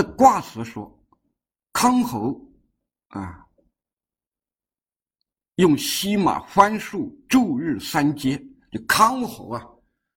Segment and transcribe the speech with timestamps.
[0.00, 0.90] 的卦辞说
[1.74, 2.40] ：“康侯
[3.08, 3.46] 啊，
[5.56, 8.42] 用西马翻树，昼日三接。
[8.72, 9.62] 就康侯啊，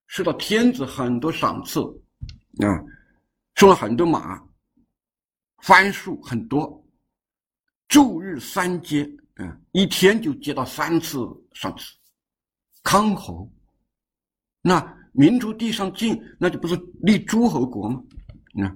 [0.06, 1.80] 受到天子很多赏赐
[2.64, 2.80] 啊，
[3.56, 4.40] 送了很多马，
[5.58, 6.82] 番薯很多，
[7.88, 9.04] 昼日三接，
[9.34, 11.18] 嗯，一天就接到三次
[11.52, 11.94] 赏赐。
[12.84, 13.50] 康侯，
[14.62, 18.02] 那民族地上敬，那就不是立诸侯国吗？
[18.54, 18.74] 那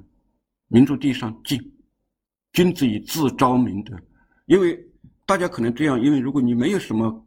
[0.69, 1.61] 民族地上敬，
[2.53, 3.95] 君子以自昭明德。
[4.47, 4.79] 因为
[5.27, 7.27] 大家可能这样，因为如果你没有什么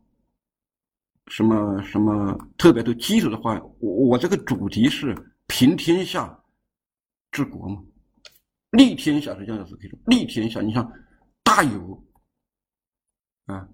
[1.27, 5.15] 什么什么特别的基础的话，我我这个主题是
[5.47, 6.39] 平天下
[7.31, 7.81] 治国嘛。
[8.71, 10.89] 立天下是这样子可以说，立天下，你像
[11.43, 12.03] 大有
[13.45, 13.67] 啊，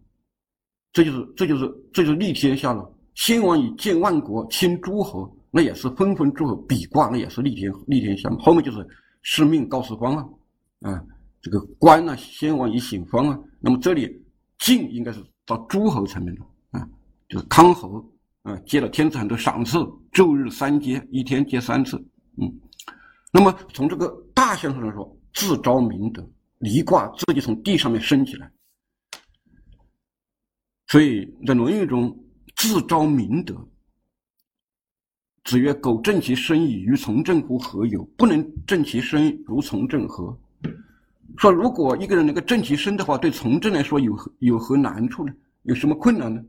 [0.92, 2.92] 这就是这就是这就是立天下了。
[3.14, 6.56] 先王以建万国，亲诸侯，那也是分封诸侯。
[6.68, 8.38] 比卦那也是立天立天下嘛。
[8.40, 8.88] 后面就是
[9.30, 11.06] 是命告四方啊，啊，
[11.42, 13.38] 这个官呢，先王以醒方啊。
[13.60, 14.10] 那么这里
[14.58, 16.90] 晋应该是到诸侯层面了啊，
[17.28, 18.10] 就是康侯
[18.44, 19.80] 啊，接了天子很多赏赐，
[20.14, 21.98] 昼日三接，一天接三次，
[22.38, 22.50] 嗯。
[23.30, 26.26] 那么从这个大象上来说，自招明德，
[26.60, 28.50] 离卦自己从地上面升起来。
[30.88, 32.18] 所以在《论语》中，
[32.56, 33.54] 自招明德。
[35.48, 38.04] 子曰：“苟正其身矣，于从政乎何有？
[38.18, 40.38] 不能正其身，如从政何？”
[41.40, 45.34] 说如果一个人能够正其身的话，对从政来说有何有何难处呢？
[45.64, 46.44] 有什么困难呢？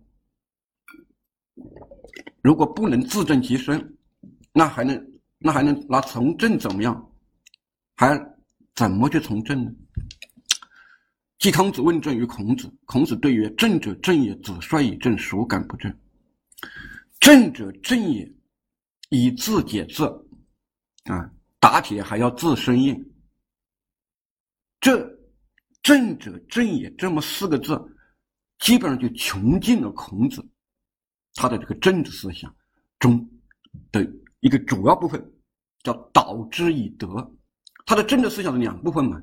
[2.43, 3.97] 如果不能自正其身，
[4.53, 5.13] 那还能？
[5.39, 7.09] 那还能拿从政怎么样？
[7.95, 8.21] 还
[8.75, 9.71] 怎么去从政呢？
[11.39, 15.97] 季康子问政于孔子，孔子对曰：“正者正也，子帅以正，孰敢不正？
[17.21, 18.29] 正者正也，
[19.09, 20.05] 以字解字。
[21.05, 23.13] 啊，打铁还要自身硬。
[24.81, 25.09] 这
[25.83, 27.81] 正者正也这么四个字，
[28.59, 30.47] 基本上就穷尽了孔子
[31.35, 32.55] 他的这个政治思想
[32.99, 33.29] 中
[33.91, 34.07] 的。
[34.41, 35.21] 一个主要部分
[35.83, 37.09] 叫导之以德，
[37.87, 39.21] 他的政治思想是两部分嘛，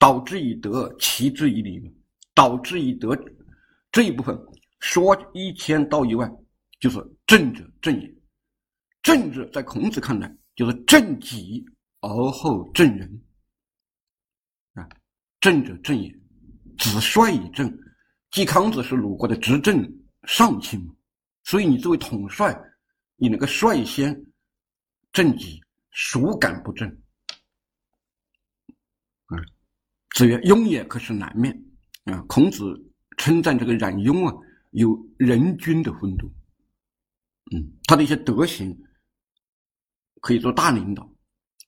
[0.00, 1.80] 导之以德，齐之以礼。
[2.34, 3.16] 导之以德
[3.92, 4.36] 这一部分
[4.80, 6.28] 说一千道一万，
[6.80, 8.14] 就是正者正也。
[9.02, 11.64] 政治在孔子看来就是正己
[12.00, 13.22] 而后正人
[14.74, 14.88] 啊，
[15.40, 16.10] 正者正也。
[16.78, 17.70] 子帅以正，
[18.30, 19.82] 季康子是鲁国的执政
[20.24, 20.80] 上卿
[21.44, 22.58] 所以你作为统帅，
[23.16, 24.24] 你能够率先。
[25.12, 26.88] 正己，孰敢不正？
[29.26, 29.36] 啊，
[30.14, 31.54] 子曰：“庸也，可是南面。”
[32.04, 32.64] 啊，孔子
[33.18, 34.34] 称赞这个冉雍啊，
[34.70, 36.26] 有人君的风度。
[37.54, 38.74] 嗯，他的一些德行
[40.22, 41.06] 可以做大领导。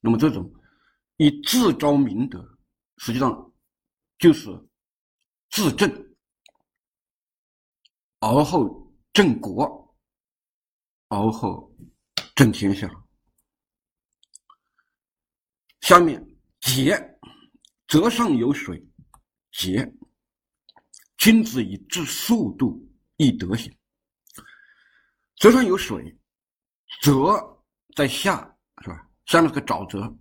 [0.00, 0.50] 那么，这种
[1.16, 2.42] 以自招明德，
[2.97, 3.53] 实际上
[4.19, 4.48] 就是
[5.50, 5.91] 自正，
[8.20, 9.97] 而后正国，
[11.09, 11.70] 而后
[12.34, 12.91] 正天下。
[15.81, 16.25] 下面
[16.60, 16.97] 节，
[17.88, 18.82] 泽上有水，
[19.53, 19.92] 节。
[21.16, 22.86] 君子以治速度，
[23.16, 23.75] 易德行。
[25.36, 26.19] 泽上有水，
[27.00, 27.53] 泽
[27.94, 28.38] 在下
[28.82, 29.09] 是吧？
[29.27, 30.12] 下面是个沼泽，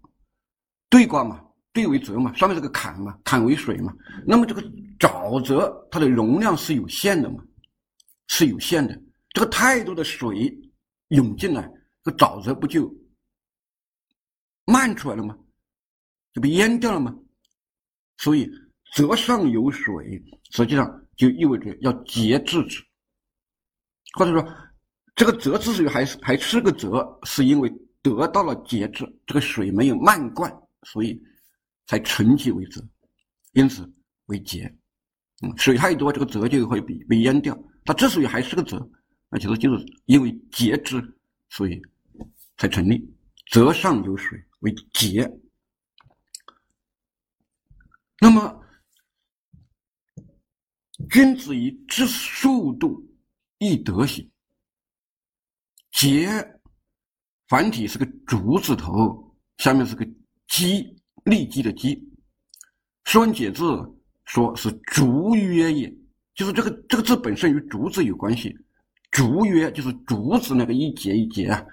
[0.89, 3.93] 兑卦嘛，兑为泽嘛，上面是个坎嘛，坎为水嘛。
[4.25, 4.61] 那么这个
[4.99, 7.43] 沼泽它的容量是有限的嘛？
[8.27, 8.99] 是有限的。
[9.29, 10.55] 这个太多的水
[11.09, 11.63] 涌进来，
[12.03, 12.93] 这个沼泽不就
[14.65, 15.37] 漫出来了吗？
[16.33, 17.15] 就被淹掉了吗？
[18.17, 18.49] 所以
[18.93, 22.83] 泽上有水，实际上就意味着要节制之，
[24.17, 24.55] 或者说
[25.15, 30.51] 这个泽之所以还是还是个泽，是因为得到了节制，这个水没有漫灌，
[30.83, 31.21] 所以
[31.85, 32.83] 才成其为泽，
[33.51, 33.87] 因此
[34.25, 34.63] 为节。
[35.41, 37.57] 嗯，水太多，这个泽就会被被淹掉。
[37.85, 38.89] 它之所以还是个泽，
[39.29, 41.01] 那其实就是因为节制，
[41.49, 41.81] 所以
[42.57, 43.05] 才成立。
[43.51, 45.29] 泽上有水为节。
[48.19, 48.63] 那么，
[51.09, 53.05] 君子以知速度，
[53.57, 54.27] 易德行。
[55.93, 56.27] 节，
[57.47, 60.05] 繁体是个竹字头，下面是个
[60.47, 61.97] 鸡，立基的基。
[63.05, 63.63] 说文解字
[64.25, 65.93] 说是竹约也，
[66.35, 68.53] 就是这个这个字本身与竹子有关系。
[69.11, 71.63] 竹约就是竹子那个一节一节啊，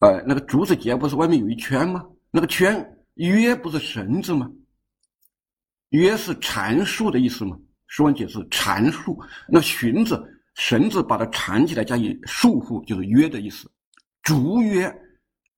[0.00, 2.04] 呃，那个竹子节不是外面有一圈吗？
[2.32, 4.50] 那个圈约不是绳子吗？
[5.90, 7.56] 约是缠束的意思吗？
[7.86, 9.16] 说文解字缠束，
[9.48, 10.20] 那荀子
[10.54, 13.70] 绳子把它缠起来加以束缚，就是约的意思。
[14.22, 14.92] 竹约，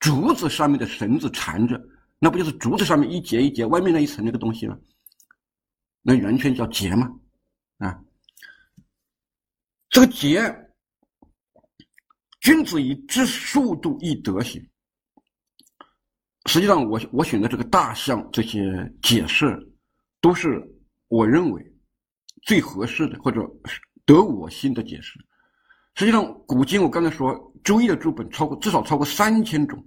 [0.00, 1.80] 竹子上面的绳子缠着，
[2.18, 4.76] 那不就是竹子上面一节一节，外面那一层那个东西吗？
[6.02, 7.08] 那圆圈叫节吗？
[7.78, 8.02] 啊，
[9.90, 10.42] 这个节，
[12.40, 14.64] 君子以知速度以德行。
[16.46, 19.58] 实际上，我我选的这个大象这些解释，
[20.20, 20.62] 都是
[21.08, 21.74] 我认为
[22.42, 23.40] 最合适的或者
[24.06, 25.18] 得我心的解释。
[25.96, 29.84] 实际上，古今我刚才说《周易》的注本超过至少超过三千种，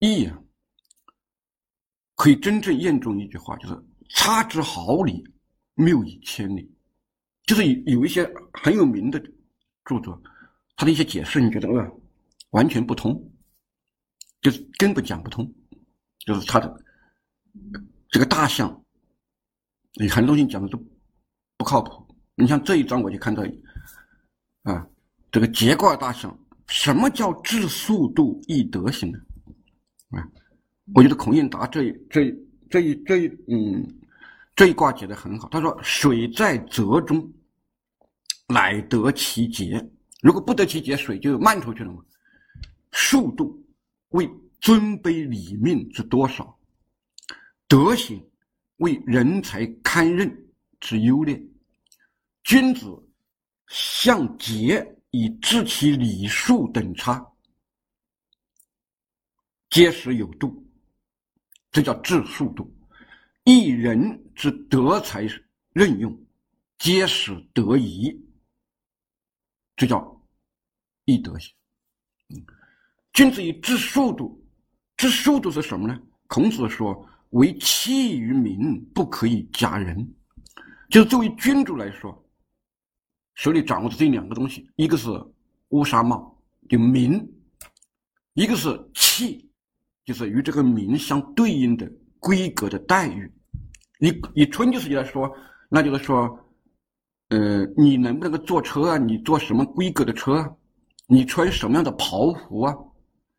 [0.00, 0.38] 易啊，
[2.16, 5.22] 可以真正验证一句话，就是“差之毫厘，
[5.74, 6.70] 谬以千里”。
[7.46, 9.20] 就是有有一些很有名的
[9.84, 10.20] 著作，
[10.76, 12.00] 他的一些解释，你觉得呃
[12.50, 13.30] 完全不通。
[14.40, 15.50] 就是根本讲不通，
[16.20, 16.74] 就是他的
[18.08, 18.84] 这个大象，
[19.94, 20.78] 你很多东西讲的都
[21.56, 22.06] 不靠谱。
[22.34, 23.42] 你像这一章，我就看到
[24.62, 24.86] 啊，
[25.30, 26.36] 这个节卦大象，
[26.68, 29.18] 什么叫治速度易德行呢？
[30.10, 30.28] 啊，
[30.94, 32.34] 我觉得孔颖达这这
[32.70, 33.86] 这一这一嗯
[34.56, 35.48] 这一卦解的很好。
[35.48, 37.30] 他说：“水在泽中，
[38.48, 39.84] 乃得其节。
[40.22, 42.02] 如果不得其节，水就漫出去了嘛。
[42.92, 43.60] 速度。”
[44.14, 44.30] 为
[44.60, 46.56] 尊卑礼命之多少，
[47.66, 48.24] 德行
[48.76, 50.43] 为人才堪任
[50.84, 51.42] 之优劣。
[52.42, 52.86] 君子
[53.68, 57.26] 向节以知其礼数等差，
[59.70, 60.62] 皆时有度，
[61.72, 62.70] 这叫治速度。
[63.44, 65.26] 一人之德才
[65.72, 66.26] 任用，
[66.78, 68.14] 皆使得宜，
[69.76, 70.22] 这叫
[71.06, 71.54] 易德行。
[73.14, 74.46] 君子以知速度，
[74.98, 75.98] 知速度是什么呢？
[76.26, 80.14] 孔子说：“为器于民，不可以假人。”
[80.94, 82.16] 就作为君主来说，
[83.34, 85.10] 手里掌握的这两个东西，一个是
[85.70, 87.18] 乌纱帽，就民；
[88.34, 89.50] 一个是器，
[90.04, 93.28] 就是与这个民相对应的规格的待遇。
[93.98, 95.28] 以以春秋时期来说，
[95.68, 96.38] 那就是说，
[97.30, 98.96] 呃，你能不能够坐车啊？
[98.96, 100.48] 你坐什么规格的车？
[101.08, 102.72] 你穿什么样的袍服啊？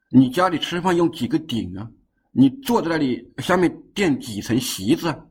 [0.09, 1.89] 你家里吃饭用几个鼎啊？
[2.31, 5.07] 你坐在那里下面垫几层席子？
[5.07, 5.25] 啊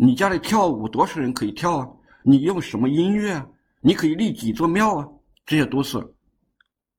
[0.00, 1.88] 你家里跳舞多少人可以跳啊？
[2.22, 3.44] 你用什么音乐啊？
[3.80, 5.08] 你可以立几座庙啊？
[5.44, 5.98] 这些都是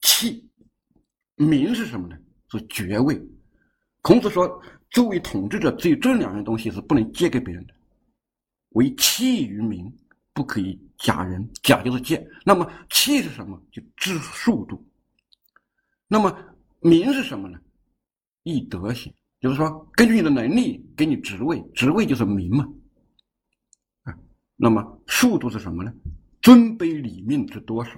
[0.01, 0.45] 器。
[1.35, 2.17] 名是什么呢？
[2.51, 3.17] 是爵位。
[4.01, 7.73] 孔子说，作为统治者，只有这两样东西是不能借给别人的。
[8.71, 9.89] 为器于民，
[10.33, 11.49] 不可以假人。
[11.63, 12.21] 假就是借。
[12.45, 13.57] 那么器是什么？
[13.71, 14.85] 就知速度。
[16.07, 16.37] 那么。
[16.81, 17.59] 名是什么呢？
[18.43, 22.65] 易德行，就是说，根据你的能力给你职位，职位就是名嘛。
[24.61, 25.93] 那么速度是什么呢？
[26.41, 27.91] 尊卑礼命之多少？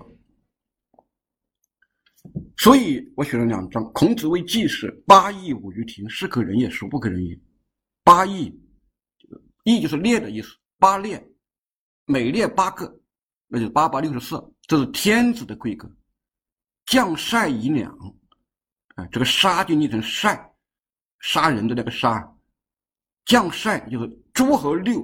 [2.55, 3.83] 所以我选了两章。
[3.93, 7.39] 孔子谓季氏：“八佾舞于庭，是可忍也，孰不可忍也？”
[8.05, 8.55] 八佾，
[9.63, 11.27] 佾就是列的意思，八列，
[12.05, 13.01] 每列八个，
[13.47, 15.91] 那就是八八六十四，这是天子的规格。
[16.85, 17.91] 将帅以两。
[18.95, 20.53] 啊，这个杀就念成帅，
[21.21, 22.31] 杀人的那个杀，
[23.25, 25.01] 将帅就是诸侯六，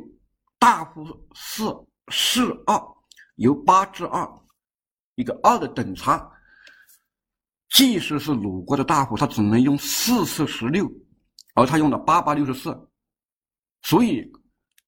[0.59, 1.05] 大夫
[1.35, 1.65] 四，
[2.11, 2.79] 四二，
[3.35, 4.27] 由八至二，
[5.15, 6.29] 一个二的等差。
[7.69, 10.89] 即使是鲁国的大夫，他只能用四四十六，
[11.53, 12.75] 而他用了八八六十四，
[13.83, 14.25] 所以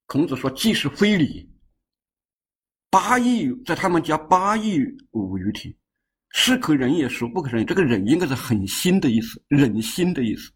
[0.05, 1.47] 孔子说：“即是非礼。”
[2.89, 5.75] 八佾在他们家八佾舞于庭。
[6.31, 7.65] 是可忍也，孰不可忍？
[7.65, 10.51] 这个忍应该是狠心的意思，忍心的意思。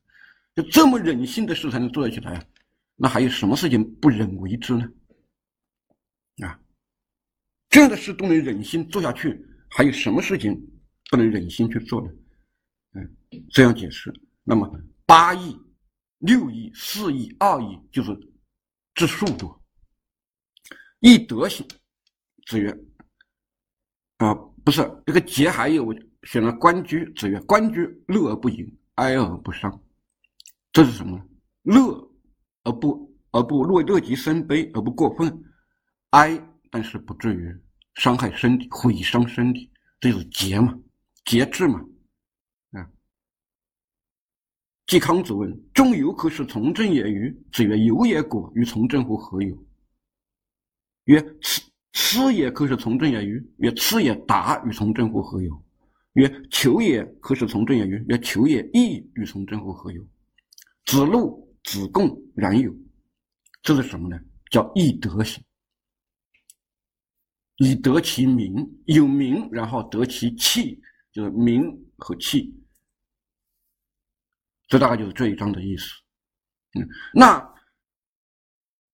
[0.56, 2.46] 就这么忍心的事才能做得起来，
[2.96, 4.88] 那还有什么事情不忍为之呢？
[7.74, 10.54] 这样的事都能忍心做下去，还有什么事情
[11.10, 12.12] 不能忍心去做呢？
[12.94, 13.16] 嗯，
[13.50, 14.14] 这样解释。
[14.44, 14.72] 那么
[15.08, 15.60] 八亿、
[16.20, 18.16] 六亿、四亿、二亿，就是
[18.94, 19.60] 治数多。
[21.00, 21.68] 易德行，
[22.46, 22.70] 子曰
[24.18, 24.36] 啊。
[24.64, 28.66] 不是这个节还有我选了关雎，子曰：“关雎，乐而不淫，
[28.96, 29.84] 哀而不伤。”
[30.72, 31.26] 这是什么呢？
[31.64, 32.12] 乐
[32.66, 35.44] 而不而不乐乐极生悲而不过分，
[36.12, 36.40] 哀
[36.74, 37.56] 但是不至于
[37.94, 40.76] 伤害身体、毁伤身体，这就是节嘛，
[41.24, 41.80] 节制嘛。
[42.72, 42.90] 啊。
[44.88, 49.56] 季康子问：“仲由可使从政也与？”子曰：“有也果，与从政乎何有？”
[51.06, 51.62] 曰：“此。”
[51.96, 53.40] 吃也可使从政也与？
[53.58, 55.64] 曰：吃也达与从政乎何有？
[56.14, 58.04] 曰：求也可使从政也与？
[58.10, 60.04] 曰：求也义与从政乎何有？
[60.86, 62.76] 子路、子贡然有。
[63.62, 64.20] 这是什么呢？
[64.50, 65.44] 叫易德行，
[67.64, 68.54] 以得其名，
[68.86, 71.64] 有名然后得其器，就是名
[71.98, 72.54] 和器。
[74.68, 75.86] 这大概就是这一章的意思。
[76.74, 77.56] 嗯，那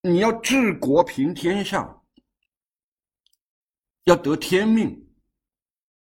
[0.01, 2.01] 你要治国平天下，
[4.03, 5.09] 要得天命，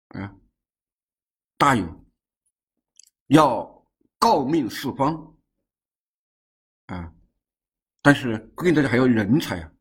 [0.09, 0.35] 啊，
[1.59, 2.07] 大有
[3.26, 3.87] 要
[4.19, 5.37] 告命四方，
[6.87, 7.12] 啊，
[8.00, 9.73] 但是更大家还要人才啊，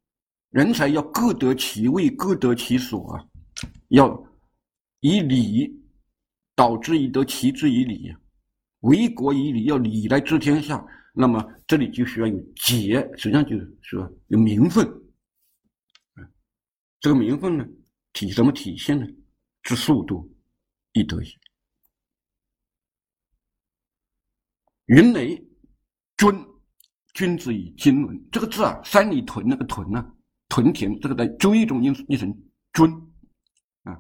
[0.50, 3.26] 人才要各得其位，各得其所啊，
[3.90, 4.22] 要
[5.02, 5.72] 以礼
[6.56, 8.14] 导之以德，齐之以礼，
[8.82, 10.86] 为国以礼，要礼来治天下。
[11.14, 14.88] 那么这里就需要有节，实际上就是说有名分。
[17.00, 17.66] 这个名分呢，
[18.14, 19.06] 体怎么体现呢？
[19.64, 20.30] 知速度，
[20.94, 21.32] 亦得也。
[24.86, 25.42] 云雷
[26.18, 26.36] 尊
[27.14, 30.14] 君子以经纶，这个字啊，三里屯那个屯呢，
[30.50, 32.38] 屯田，这个在周易中念念成
[32.74, 32.92] 尊
[33.84, 33.98] 啊，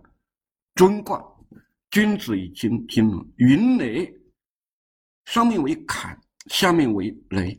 [0.75, 1.23] 尊卦，
[1.91, 3.25] 君子以经经纶。
[3.37, 4.13] 云雷
[5.25, 6.19] 上面为坎。
[6.47, 7.55] 下面为雷，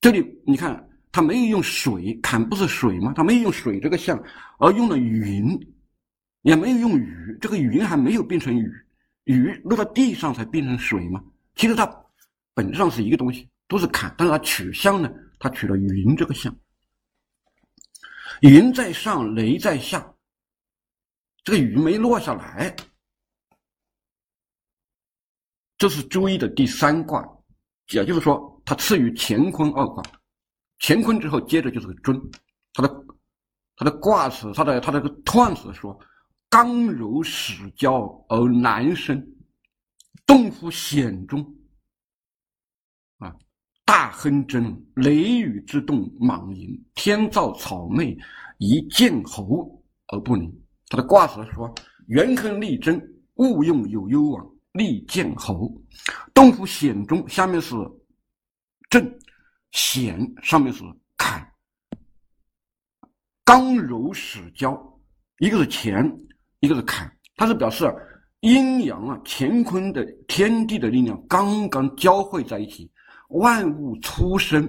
[0.00, 3.12] 这里你看，他没有用水，坎不是水吗？
[3.14, 4.18] 他没有用水这个象，
[4.58, 5.44] 而用了云，
[6.40, 8.72] 也没有用雨，这个云还没有变成雨，
[9.24, 11.22] 雨落到地上才变成水嘛。
[11.54, 11.86] 其实它
[12.54, 16.54] 本质上是一个东西，都是坎，但是它取象呢，它取了云这个象。
[18.40, 20.14] 云在上，雷在下，
[21.44, 22.74] 这个雨没落下来，
[25.76, 27.22] 这是周易的第三卦。
[27.92, 30.02] 也就是说，它次于乾坤二卦，
[30.78, 32.18] 乾坤之后接着就是个尊，
[32.72, 33.04] 它的
[33.76, 35.98] 它的卦辞，它的它的个彖辞说：
[36.48, 39.20] 刚柔始交而难生，
[40.24, 41.44] 动乎险中。
[43.90, 48.16] 大亨真，雷雨之动莽淫，天造草昧，
[48.58, 49.68] 宜见侯
[50.06, 50.48] 而不宁。
[50.86, 51.74] 他的卦辞说：
[52.06, 53.02] 元亨利贞，
[53.34, 54.48] 勿用有攸往。
[54.74, 55.68] 利见侯，
[56.32, 57.74] 动乎险中，下面是
[58.88, 59.12] 正
[59.72, 60.84] 险，上面是
[61.16, 61.44] 坎，
[63.44, 64.80] 刚柔始交，
[65.40, 66.16] 一个是乾，
[66.60, 67.92] 一个是坎，它是表示
[68.38, 72.88] 阴阳啊，乾坤的天地的力量刚刚交汇在一起，
[73.30, 74.68] 万物初生，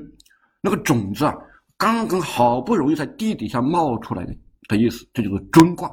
[0.62, 1.36] 那个种子啊，
[1.78, 4.36] 刚刚好不容易在地底下冒出来的
[4.68, 5.92] 的意思，这就是尊卦，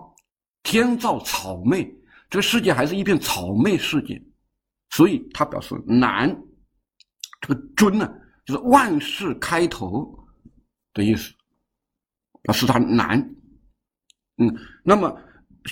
[0.62, 1.88] 天造草昧。
[2.30, 4.22] 这个世界还是一片草昧世界，
[4.90, 6.28] 所以它表示难。
[7.40, 8.12] 这个“尊”呢，
[8.44, 10.12] 就是万事开头
[10.92, 11.32] 的意思，
[12.42, 13.18] 表示它难。
[14.36, 15.16] 嗯，那么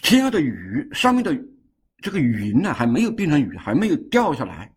[0.03, 1.37] 天上的雨，上面的
[1.99, 4.75] 这个云呢，还没有变成雨，还没有掉下来，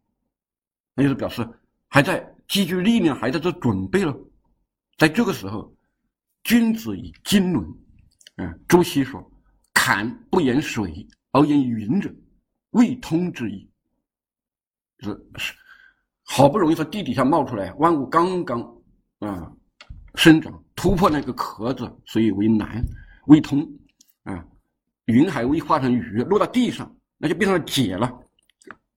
[0.96, 1.48] 那就是表示
[1.89, 4.15] 还在积聚力量，还在做准备了。
[4.98, 5.75] 在这个时候，
[6.43, 7.65] 君子以经纶。
[8.38, 9.22] 嗯，朱熹说
[9.74, 12.12] ：“坎不言水。”而言云者，
[12.72, 13.69] 未通之意，
[14.98, 15.53] 就是是
[16.24, 18.60] 好不容易从地底下冒出来，万物刚刚
[19.19, 19.51] 啊
[20.15, 22.84] 生长突破那个壳子，所以为难，
[23.27, 23.62] 未通
[24.24, 24.43] 啊。
[25.05, 28.12] 云还未化成雨，落到地上，那就变成了解了。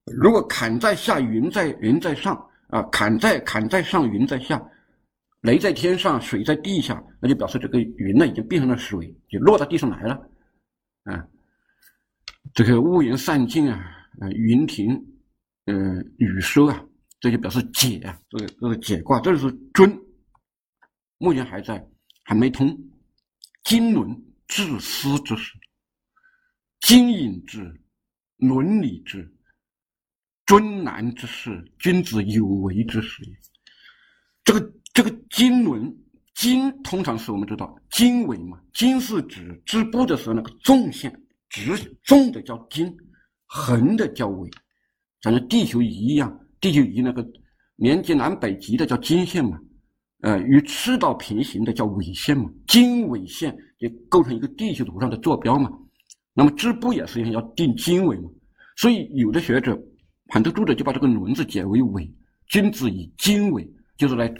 [0.07, 4.59] 如果坎在下，云在云在上啊，坎在坎在上，云在下，
[5.43, 10.15] 雷在天上，水在地下，那就表示这个云呢已经变成了水，就落到地上来了
[11.05, 11.23] 啊。
[12.55, 14.89] 这个乌云散尽啊，呃，云停，
[15.67, 15.75] 呃，
[16.17, 16.83] 雨收啊，
[17.21, 19.95] 这就表示解啊，这个这个解卦，这是尊，
[21.19, 21.87] 目前还在，
[22.25, 22.75] 还没通，
[23.65, 25.53] 经纶自私之事，
[26.81, 27.71] 经营之，
[28.39, 29.31] 伦理之，
[30.47, 33.33] 尊难之事，君子有为之事也。
[34.45, 35.95] 这个这个经纶，
[36.35, 41.17] 经通常是我们知道经纬嘛，经是指织布的时候那个纵线。
[41.55, 42.91] 直纵的叫经，
[43.45, 44.49] 横的叫纬，
[45.21, 47.23] 像地球仪一样，地球仪那个
[47.77, 49.61] 连接南北极的叫经线嘛，
[50.23, 55.71] 呃，与赤道平行的叫纬线嘛，经纬线就构成一个地球图上的坐标嘛。
[56.33, 58.31] 那么织布也是一样要定经纬嘛，
[58.79, 59.79] 所以有的学者，
[60.33, 62.11] 很多读者就把这个“轮”字解为纬，
[62.47, 64.35] 君子以经纬，就是来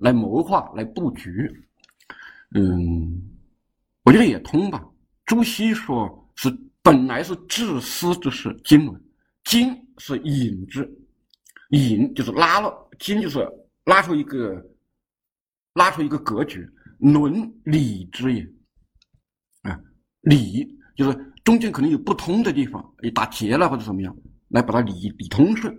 [0.00, 1.50] 来谋划、来布局。
[2.54, 3.18] 嗯，
[4.04, 4.84] 我觉得也通吧。
[5.24, 6.24] 朱熹说。
[6.40, 8.96] 是本来是治思之事，经纶，
[9.42, 10.88] 经是引之，
[11.70, 13.44] 引就是拉了，经就是
[13.86, 14.64] 拉出一个，
[15.74, 16.64] 拉出一个格局，
[17.00, 18.48] 伦理之也，
[19.62, 19.80] 啊，
[20.20, 20.64] 理
[20.94, 24.16] 就是中间可能有不通的地方，也打结了或者怎么样，
[24.48, 25.72] 来把它理理通顺，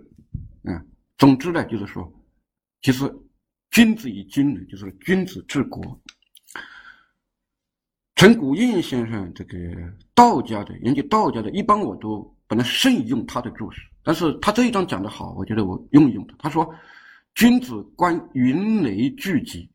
[0.64, 0.84] 啊，
[1.18, 2.10] 总之呢，就是说，
[2.82, 3.12] 其实
[3.70, 6.00] 君子以经纶，就是君子治国。
[8.14, 9.56] 陈谷应先生这个
[10.14, 16.26] 道家的研究道家的，一般我都本来慎用他的注释，但是他这一章讲的好，我觉得我用一用。
[16.38, 16.68] 他说
[17.34, 19.70] ：“君子观云雷聚集，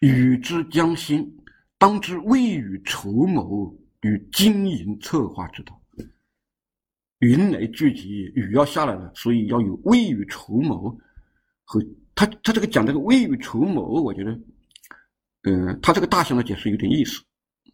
[0.00, 1.36] 与之将心，
[1.76, 5.78] 当知未雨绸缪与经营策划之道。
[7.24, 10.94] 云雷聚集，雨要下来了，所以要有未雨绸缪
[11.64, 11.82] 和
[12.14, 14.38] 他他这个讲这个未雨绸缪，我觉得，
[15.44, 17.22] 嗯，他这个大象的解释有点意思，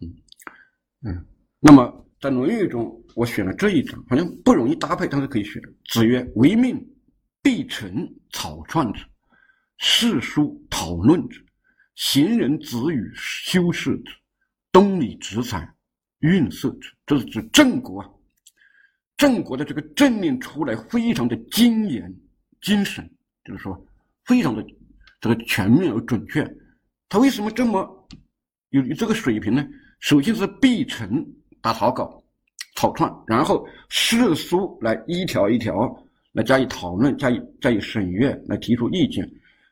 [0.00, 1.26] 嗯嗯，
[1.59, 5.54] 那么。”在《论语》中，我选了这一章，好像不容易搭配，但是可以选。
[5.87, 6.78] 子曰：“为命，
[7.42, 9.02] 必成草创之；
[9.78, 11.40] 世书讨论之；
[11.95, 14.12] 行人子语修饰之；
[14.71, 15.75] 东里直采
[16.19, 18.11] 运色之。”这是指郑国啊。
[19.21, 22.11] 郑国的这个政令出来非常的精严、
[22.62, 23.07] 精神，
[23.45, 23.79] 就是说
[24.25, 24.65] 非常的
[25.21, 26.43] 这个全面而准确。
[27.07, 28.09] 他为什么这么
[28.71, 29.62] 有这个水平呢？
[29.99, 31.23] 首先是必成。
[31.62, 32.25] 打草稿、
[32.77, 35.95] 草创，然后世书来一条一条
[36.33, 39.23] 来加以讨论、加以加以审阅、来提出意见；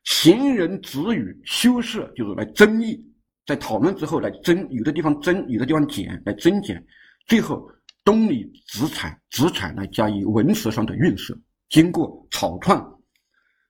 [0.04, 3.02] 行人子语修饰，就是来争议，
[3.46, 6.76] 在讨论之后来增，有的地方增，有的地方减，来增减；
[7.26, 7.66] 最后
[8.08, 11.38] 东里子采，子采来加以文辞上的润色。
[11.68, 12.98] 经过草创，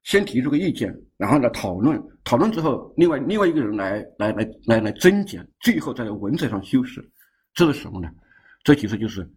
[0.04, 7.04] 先提出个意见，然后来讨论，讨论之后，另外另外一个人来来来来来增减，最后在文字上修饰。
[7.52, 8.08] 这是什么呢？
[8.62, 9.28] 这其实就是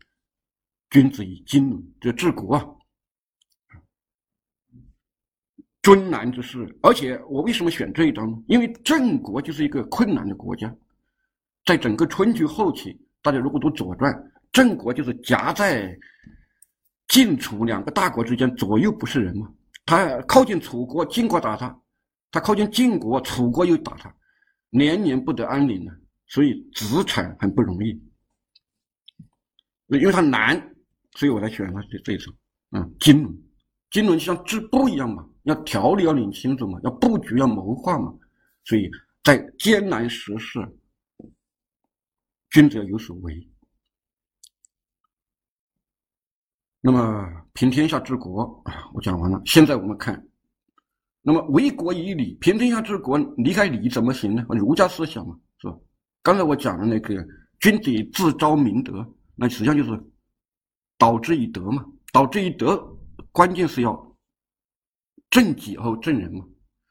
[0.92, 2.64] 君子以经纶，就治国啊，
[5.82, 6.78] 尊难之事。
[6.84, 8.38] 而且我为什么选这一章呢？
[8.46, 10.72] 因为郑国就是一个困难的国家，
[11.66, 14.14] 在整个春秋后期，大家如果读《左传》，
[14.52, 15.98] 郑国就是夹在
[17.08, 19.52] 晋楚两个大国之间，左右不是人嘛。
[19.86, 21.68] 他靠近楚国，晋国打他；
[22.32, 24.14] 他靠近晋国，楚国又打他，
[24.70, 25.92] 年年不得安宁呢。
[26.28, 27.90] 所以子产很不容易。
[29.88, 30.58] 因为他难，
[31.16, 32.32] 所以我才选了这这一首。
[32.72, 33.44] 嗯，经纶，
[33.90, 38.14] 经纶就像织布一样嘛，要条理要理清楚嘛，要布局要谋划嘛。
[38.64, 38.90] 所以
[39.24, 40.60] 在艰难时事，
[42.52, 43.48] 君子要有所为。
[46.82, 49.42] 那么平天下治国啊，我讲完了。
[49.46, 50.28] 现在我们看，
[51.22, 54.44] 那么为国以礼，平天下治国离开礼怎么行呢？
[54.50, 55.78] 儒家思想嘛，是吧？
[56.24, 57.24] 刚才我讲的那个
[57.60, 59.08] 君子自昭明德。
[59.36, 59.90] 那实际上就是
[60.98, 62.78] 导之以德嘛，导之以德，
[63.32, 64.18] 关键是要
[65.30, 66.46] 正己后正人嘛。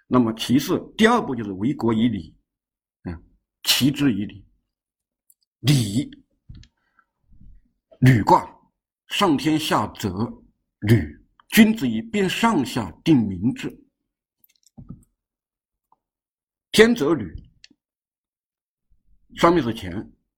[0.08, 2.34] 那么其次，第二步就是为国以礼，
[3.04, 3.22] 嗯，
[3.64, 4.44] 齐之以礼。
[5.60, 6.10] 礼，
[8.00, 8.44] 履卦，
[9.10, 10.10] 上天下泽
[10.80, 11.16] 履。
[11.48, 13.68] 君子以辨上下，定民志。
[16.70, 17.28] 天则履，
[19.34, 19.92] 上面是钱，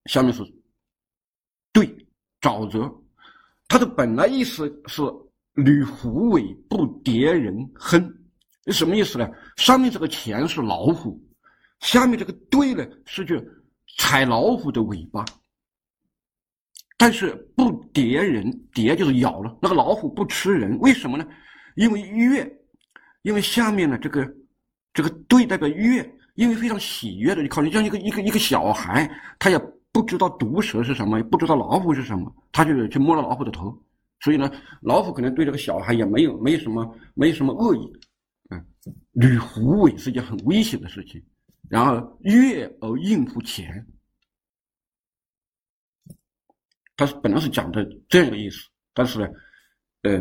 [0.07, 0.43] 下面是。
[1.71, 1.87] 对，
[2.41, 2.91] 沼泽，
[3.69, 5.03] 它的本来意思是
[5.53, 8.03] 履虎尾，不迭人亨，
[8.69, 9.29] 什么意思呢？
[9.59, 11.23] 上面这个钱是老虎，
[11.81, 13.39] 下面这个对呢是去
[13.99, 15.23] 踩老虎的尾巴，
[17.03, 21.27] 但是不叠人，叠就是咬了那个老虎不吃人，为什么呢？
[21.75, 22.49] 因为悦，
[23.23, 24.33] 因为下面呢这个
[24.95, 29.61] 这个对代表悦，因为非常喜悦的，你考虑像一个一个一个小孩，他也。
[29.95, 33.79] 不知道毒蛇是什么，也不知道老虎是什么，他就去摸了老虎的头，
[34.21, 37.93] 所以呢，老虎可能对这个小孩也没有没什么没什么恶意，
[38.49, 38.65] 嗯，
[39.13, 41.23] 捋虎尾是一件很危险的事情，
[41.69, 43.87] 然后悦而应付钱，
[47.07, 49.29] 他本来是讲的这样一个意思，但是呢，
[50.03, 50.21] 呃，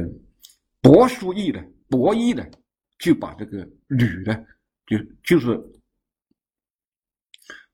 [0.81, 2.49] 博书义的博弈的
[2.99, 4.37] 就把这个吕呢，
[4.85, 5.59] 就就是。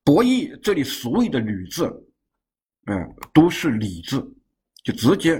[0.03, 1.83] 博弈这里所有的“吕”字，
[2.85, 2.95] 嗯，
[3.33, 4.25] 都是“礼”字，
[4.85, 5.37] 就直接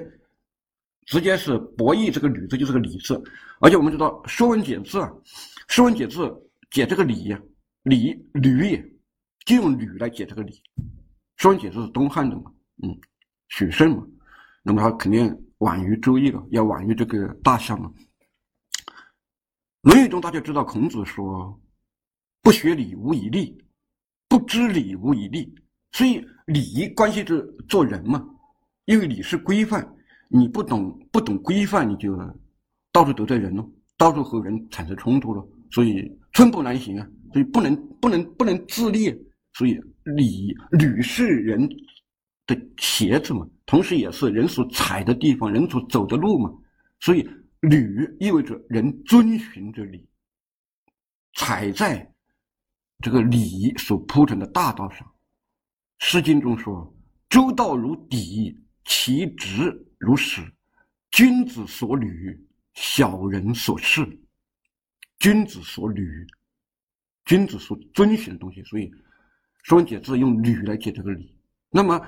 [1.06, 3.14] 直接是博弈这个“吕”字就是个“礼”字，
[3.62, 5.10] 而且我们知道《说文解字》啊，
[5.70, 6.20] 《说文解字》
[6.70, 7.34] 解这个“礼”，
[7.84, 8.86] 礼吕也，
[9.46, 10.52] 就用“吕”来解这个“礼”。
[11.38, 12.52] 《说文解字》是东汉的嘛，
[12.84, 12.94] 嗯，
[13.50, 14.06] 许慎嘛，
[14.64, 17.92] 那么他肯定晚于《周易了，要晚于这个大象嘛。
[19.90, 21.60] 《论语》中大家知道，孔子说
[22.42, 23.58] ：“不学礼，无以立。”
[24.30, 25.56] 不知礼无以立，
[25.94, 28.22] 所以礼关系着做人嘛。
[28.84, 29.90] 因为礼是规范，
[30.28, 32.14] 你不懂不懂规范，你就
[32.92, 35.48] 到处得罪人喽，到处和人产生冲突了。
[35.72, 37.08] 所以寸步难行啊。
[37.32, 39.10] 所以不能不能不能自立。
[39.54, 41.66] 所以礼履是人
[42.48, 46.52] 的鞋子嘛，同时也是人所踩的地方，人所走的路嘛。
[47.00, 47.30] 所以
[47.60, 50.10] 履意味着人遵循着礼，
[51.36, 52.12] 踩在。
[53.00, 55.08] 这个礼所铺成的大道上，
[56.00, 56.92] 《诗经》中说
[57.30, 60.42] ：“周道如砥，其直如矢，
[61.12, 64.04] 君子所履，小人所视。
[65.20, 66.26] 君子所履，
[67.26, 68.90] 君子所遵循的东西，所以
[69.62, 71.38] 《说文解字》用“履”来解这个“礼”。
[71.70, 72.02] 那么，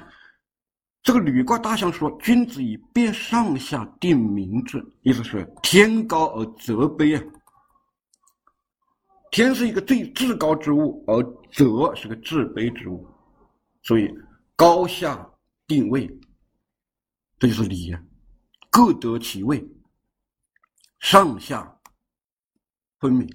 [1.01, 7.23] 这个履卦大象说：“君子以辨上下，定民志。”意思是天高而则卑啊。
[9.31, 13.07] 天是一个最至高之物，而泽是个至卑之物，
[13.83, 14.13] 所以
[14.55, 15.27] 高下
[15.67, 16.09] 定位，
[17.37, 18.01] 这就是礼啊，
[18.69, 19.63] 各得其位，
[20.99, 21.79] 上下
[22.99, 23.27] 分明。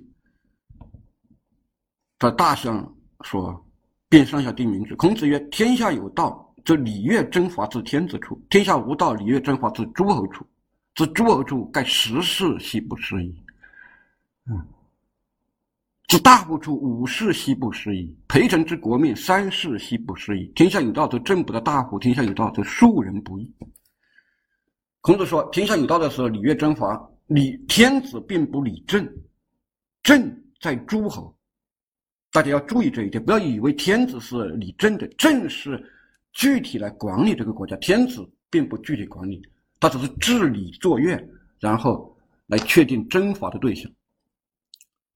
[2.19, 3.65] 这大象说
[4.09, 10.47] ：“辨上下，定民志。”孔子曰：“天下有道，则礼乐征伐自天子处；天下无道，礼乐征伐自诸侯处。
[10.95, 13.35] 自诸侯处，盖十世兮不失矣。”
[14.51, 14.67] 嗯。
[16.07, 20.47] 自大夫处，五世兮不失矣；陪臣之国命，三世兮不失矣。
[20.55, 23.53] 天下有道，则政不得大夫；天下有道，则庶人不义。
[25.01, 29.07] 孔子说：“天下有道的时候，礼乐征伐，礼天子并不理政，
[30.03, 31.37] 政在诸侯。
[32.31, 35.83] 大家要注意这一点，不要以为天子是理政的，政是
[36.35, 37.75] 具体来管理这个国家。
[37.77, 39.43] 天子并不具体管理，
[39.81, 41.19] 他只是治理作乐，
[41.59, 42.15] 然后
[42.47, 43.91] 来确定征伐的对象。”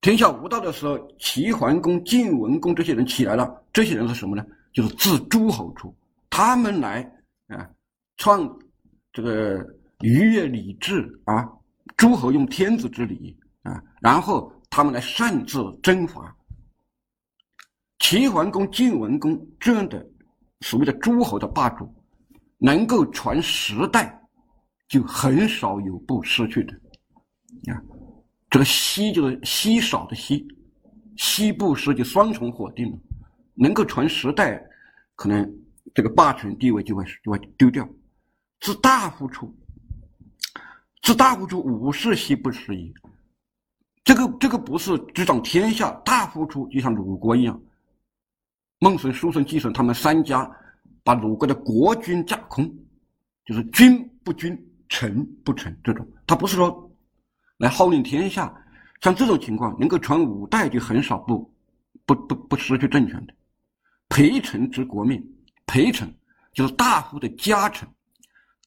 [0.00, 3.62] 天下无道的时候，齐桓公、晋文公这些人起来了。
[3.72, 4.46] 这些人是什么呢？
[4.72, 5.92] 就是自诸侯出，
[6.30, 7.02] 他们来
[7.48, 7.68] 啊，
[8.16, 8.48] 创
[9.12, 9.58] 这个
[10.02, 11.48] 逾越礼制啊，
[11.96, 16.32] 诸侯用天子之礼啊，然后他们来擅自征伐。
[17.98, 20.06] 齐桓公、晋文公这样的
[20.60, 21.88] 所谓的诸侯的霸主，
[22.58, 24.20] 能够传十代，
[24.88, 27.82] 就很少有不失去的啊。
[28.50, 30.46] 这个稀就是稀少的稀，
[31.16, 32.98] 稀不失就双重否定，
[33.54, 34.60] 能够传十代，
[35.14, 35.48] 可能
[35.94, 37.88] 这个霸权地位就会就会丢掉。
[38.60, 39.54] 自大夫出，
[41.02, 42.92] 自大夫出，五世稀不失矣。
[44.02, 47.60] 这个这个不是执掌天下，大夫出就像鲁国一样，
[48.78, 50.48] 孟孙、叔孙、季孙他们三家
[51.02, 52.68] 把鲁国的国君架空，
[53.44, 54.56] 就是君不君，
[54.88, 56.84] 臣不臣这种，他不是说。
[57.58, 58.54] 来号令天下，
[59.00, 61.52] 像这种情况能够传五代就很少不，
[62.06, 63.34] 不不不失去政权的。
[64.08, 65.20] 陪臣之国命，
[65.66, 66.08] 陪臣
[66.52, 67.88] 就是大夫的家臣，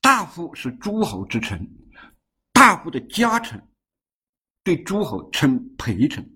[0.02, 1.66] 大夫是诸侯之臣，
[2.52, 3.66] 大夫的家臣
[4.62, 6.30] 对诸侯称陪臣。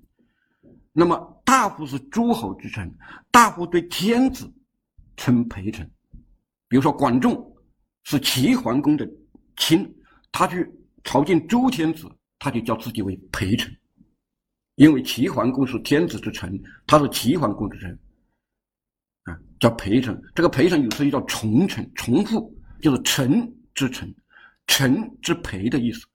[0.97, 2.89] 那么大夫是诸侯之臣，
[3.29, 4.49] 大夫对天子
[5.17, 5.85] 称陪臣。
[6.69, 7.55] 比如说管仲
[8.03, 9.05] 是齐桓公的
[9.57, 9.93] 亲，
[10.31, 10.65] 他去
[11.03, 12.09] 朝见周天子。
[12.37, 13.73] 他就叫自己为陪臣，
[14.75, 17.97] 因为齐桓公是天子之臣，他是齐桓公之臣，
[19.23, 20.21] 啊，叫陪臣。
[20.35, 24.13] 这个陪臣有时又叫重臣，重复就是臣之臣，
[24.67, 26.05] 臣之陪的意思。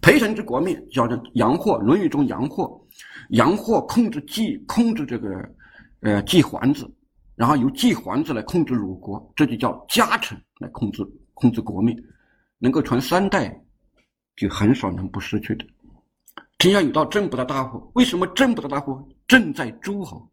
[0.00, 2.80] 陪臣之国命，叫做杨霍，《论语》中杨霍，
[3.30, 5.54] 杨霍控制季，控制这个
[6.00, 6.90] 呃季桓子，
[7.34, 11.02] 然后由季桓子来控制鲁国，这就叫家臣来控制
[11.32, 11.96] 控制国命，
[12.58, 13.60] 能够传三代，
[14.36, 15.66] 就很少能不失去的。
[16.58, 17.90] 天下有道，政不得大夫。
[17.94, 19.06] 为什么政不得大夫？
[19.26, 20.30] 正在诸侯，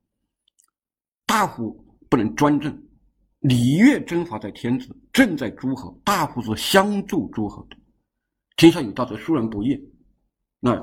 [1.26, 2.78] 大夫不能专政。
[3.39, 7.76] 礼乐征伐在天子，正在诸侯，大夫是相助诸侯的。
[8.56, 9.78] 天下有道，则庶人不义。
[10.60, 10.76] 那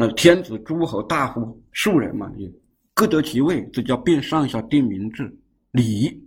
[0.00, 2.50] 那天子、诸侯、大夫、庶人嘛，也
[2.94, 5.30] 各得其位，这叫变上下，定民制。
[5.72, 6.26] 礼。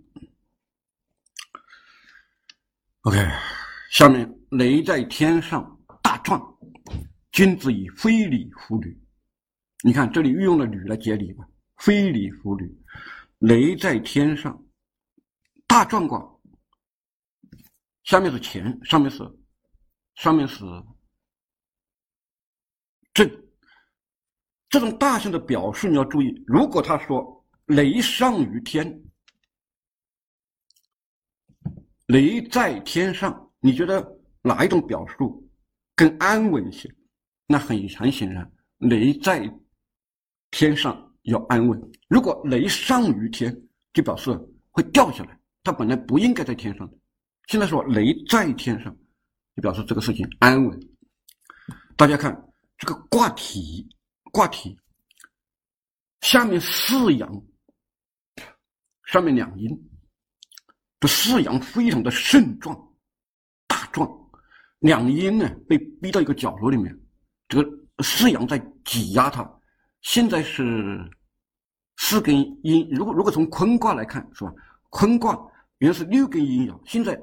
[3.00, 3.18] OK，
[3.90, 6.40] 下面雷在天上，大壮。
[7.32, 8.96] 君子以非礼服履，
[9.82, 11.44] 你看这里运用了履来解礼吧。
[11.78, 12.72] 非礼服履，
[13.38, 14.56] 雷在天上，
[15.66, 16.24] 大壮卦。
[18.04, 19.18] 下面是乾，上面是，
[20.14, 20.64] 上面是
[23.12, 23.43] 正。
[24.74, 26.34] 这种大象的表述你要注意。
[26.48, 29.00] 如果他说雷上于天，
[32.06, 34.04] 雷在天上，你觉得
[34.42, 35.48] 哪一种表述
[35.94, 36.92] 更安稳一些？
[37.46, 39.48] 那很很显然，雷在
[40.50, 41.80] 天上要安稳。
[42.08, 43.56] 如果雷上于天，
[43.92, 44.36] 就表示
[44.72, 45.38] 会掉下来。
[45.62, 46.98] 它本来不应该在天上的。
[47.46, 48.92] 现在说雷在天上，
[49.54, 50.80] 就表示这个事情安稳。
[51.96, 52.36] 大家看
[52.76, 53.88] 这个卦体，
[54.34, 54.76] 卦体
[56.22, 57.42] 下面四阳，
[59.04, 59.70] 上面两阴，
[60.98, 62.76] 这四阳非常的盛壮、
[63.68, 64.10] 大壮，
[64.80, 66.92] 两阴呢被逼到一个角落里面。
[67.46, 69.48] 这个四阳在挤压它，
[70.00, 70.98] 现在是
[71.98, 72.88] 四根阴。
[72.90, 74.52] 如果如果从坤卦来看，是吧？
[74.90, 75.38] 坤卦
[75.78, 77.16] 原是六根阴阳，现在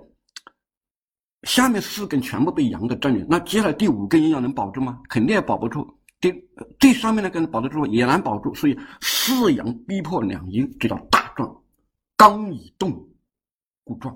[1.43, 5.01] 下面四根全部被阳的占领，那接下来第五根阴阳能保住吗？
[5.09, 5.85] 肯定也保不住。
[6.21, 6.31] 这
[6.79, 11.53] 最上面那根保得住也难保住，所以四阳逼迫两阴，这叫大壮。
[12.15, 12.91] 刚以动
[13.83, 14.15] 故壮，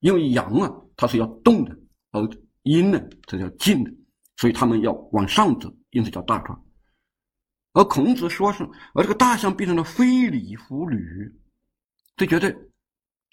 [0.00, 1.78] 因为阳啊，它是要动的，
[2.10, 2.28] 而
[2.64, 3.92] 阴呢，它叫静的，
[4.36, 6.60] 所以他们要往上走，因此叫大壮。
[7.74, 11.32] 而孔子说是，而这个大象变成了非礼弗履，
[12.16, 12.52] 这绝对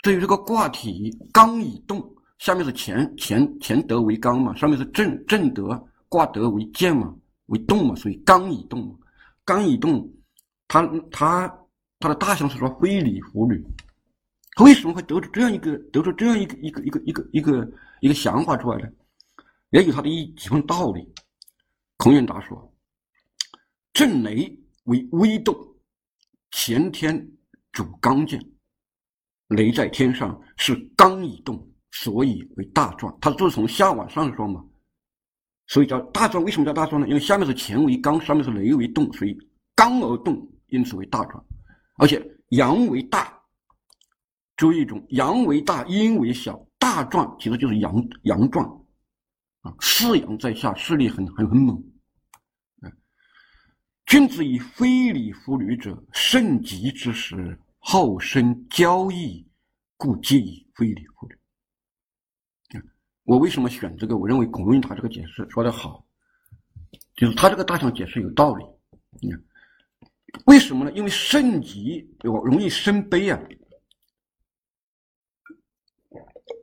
[0.03, 2.15] 对于这个卦体刚以动。
[2.37, 7.15] 下面是乾乾乾德为刚嘛，上面是震震德卦德为健嘛，
[7.51, 8.95] 为动嘛，所以刚以动嘛，
[9.45, 10.11] 刚以动，
[10.67, 11.47] 他他
[11.99, 13.63] 他的大象是说非礼弗履，
[14.61, 18.89] 为什么会得出这样一个得出这样一个一个一个一个一个一个想法出来呢？
[19.71, 21.07] 也有他的一几分道理。
[21.97, 22.73] 孔颖达说
[23.93, 25.55] ：“震雷为微动，
[26.51, 27.31] 乾天
[27.71, 28.43] 主刚健，
[29.49, 34.65] 雷在天上是刚以动。”所以为大壮，他就是从下往上说嘛，
[35.71, 36.43] 所以叫大壮。
[36.43, 37.07] 为什么叫大壮呢？
[37.07, 39.37] 因为下面是乾为刚，上面是雷为动，所以
[39.73, 41.43] 刚而动，因此为大壮。
[41.97, 43.41] 而且阳为大，
[44.57, 48.67] 注意一种阳为大，阴为小，大壮其实就是阳阳壮
[49.61, 49.73] 啊。
[49.79, 51.81] 四阳在下，势力很很很猛。
[54.07, 59.47] 君子以非礼弗履者，盛极之时，好生交易，
[59.95, 61.40] 故皆以非礼弗履。
[63.31, 64.17] 我为什么选这个？
[64.17, 66.05] 我认为孔融他这个解释说的好，
[67.15, 68.65] 就是他这个大象解释有道理。
[69.21, 69.41] 你看，
[70.47, 70.91] 为什么呢？
[70.91, 73.39] 因为盛极我容易生悲啊，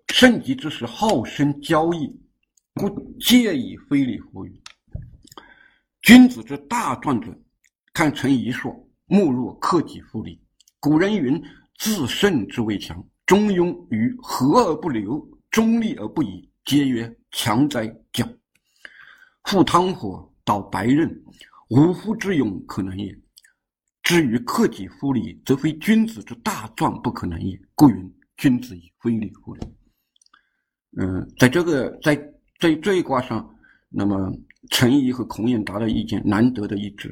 [0.09, 2.14] 盛极之时好生交易，
[2.74, 4.61] 故借以非礼弗履。
[6.02, 7.35] 君子之大壮者，
[7.94, 8.70] 看陈颐说
[9.09, 10.38] ：“莫若克己复礼。”
[10.81, 11.42] 古人云
[11.81, 18.28] ：“自胜之谓强，中庸于和而不流，中立而不移。”皆曰强哉教，
[19.44, 21.11] 赴汤火，蹈白刃，
[21.70, 23.18] 无夫之勇可能也。
[24.02, 27.59] 至于克己复礼，则非君子之大壮不可能也。
[27.74, 29.66] 故云：君子以非礼乎礼。
[30.98, 32.14] 嗯，在这个在
[32.59, 33.48] 在这一卦上，
[33.88, 34.31] 那么
[34.68, 37.09] 陈颐和孔颖达的意见难得的一致。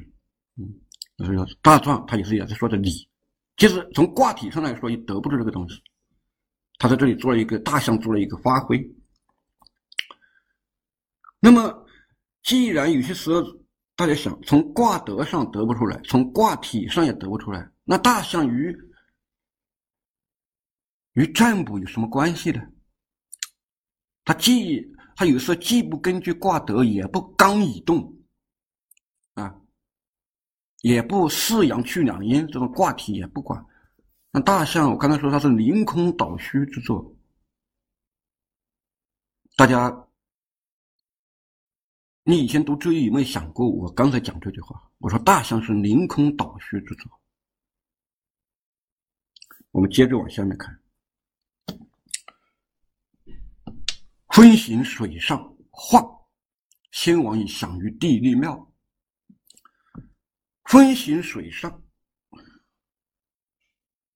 [0.58, 0.68] 嗯，
[1.16, 2.90] 就是说大壮他也是也是说的礼，
[3.56, 5.80] 其实从卦体上来说也得不出这个东西。
[6.76, 8.78] 他在这里做了一个大象，做了一个发挥。
[11.38, 11.86] 那么，
[12.42, 13.42] 既然有些时候
[13.94, 18.74] 大家想从卦德上得不出来，从卦体上也得不出来，那大象与
[21.12, 22.60] 与占卜有什么关系呢？
[24.24, 24.82] 它既
[25.14, 28.12] 它有时候既不根据卦德，也不刚以动，
[29.34, 29.54] 啊，
[30.80, 33.64] 也不四阳去两阴，这种卦体也不管。
[34.32, 37.14] 那大象，我刚才说它是凌空倒虚之作，
[39.54, 40.05] 大家。
[42.28, 44.90] 你以前读《周易》有没有想过我刚才讲这句话？
[44.98, 47.08] 我说大象是凌空倒虚之作。
[49.70, 50.76] 我们接着往下面看，
[54.30, 56.04] 分行水上晃，
[56.90, 58.72] 先王以享于地利庙。
[60.64, 61.80] 分行水上，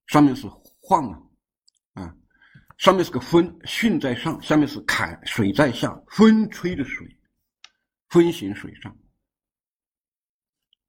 [0.07, 0.45] 上面是
[0.81, 1.09] 晃
[1.93, 2.13] 啊，啊，
[2.77, 7.17] 上面是个风，巽在上，下面是坎，水在下，风吹的水。
[8.11, 8.93] 分行水上，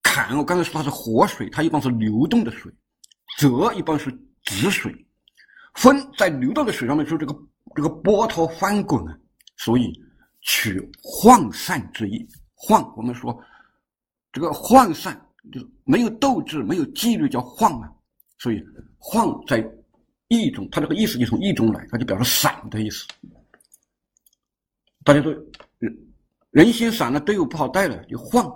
[0.02, 2.68] 坎我刚才说它是活水，它一般是流动的水；
[3.38, 4.10] 泽一般是
[4.42, 4.92] 止水。
[5.74, 7.34] 风在流动的水上面，就这个
[7.76, 9.16] 这个波涛翻滚啊，
[9.56, 9.92] 所以
[10.40, 12.28] 取涣散之意。
[12.56, 13.40] 涣我们说
[14.32, 15.18] 这个涣散
[15.52, 17.92] 就是没有斗志、没有纪律，叫涣啊。
[18.38, 18.60] 所以
[18.98, 19.64] 涣在
[20.26, 23.06] 意中，它这个意思就从意中来，它就表示散的意思。
[25.04, 25.30] 大家都。
[26.52, 28.46] 人心散了，队伍不好带了，就晃。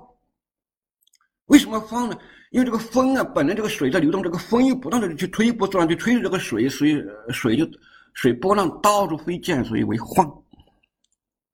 [1.46, 2.18] 为什么晃呢？
[2.50, 7.66] 因为这个风啊，本来这个水在流动，这个风又不断的去推波助澜，去推着这个水，所以水就
[8.12, 10.30] 水波浪到处飞溅，所以为晃。